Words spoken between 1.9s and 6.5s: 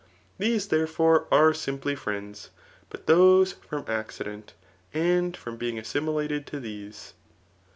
friends; but those from accident, and from bemg assimilated